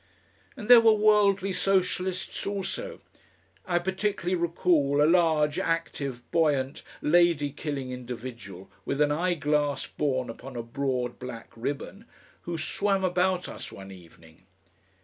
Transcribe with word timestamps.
And 0.57 0.67
there 0.67 0.81
were 0.81 0.95
worldly 0.95 1.53
Socialists 1.53 2.47
also. 2.47 3.01
I 3.67 3.77
particularly 3.77 4.33
recall 4.33 4.99
a 4.99 5.05
large, 5.05 5.59
active, 5.59 6.23
buoyant, 6.31 6.81
lady 7.03 7.51
killing 7.51 7.91
individual 7.91 8.71
with 8.83 8.99
an 8.99 9.11
eyeglass 9.11 9.85
borne 9.85 10.31
upon 10.31 10.55
a 10.55 10.63
broad 10.63 11.19
black 11.19 11.51
ribbon, 11.55 12.05
who 12.45 12.57
swam 12.57 13.03
about 13.03 13.47
us 13.47 13.71
one 13.71 13.91
evening. 13.91 14.47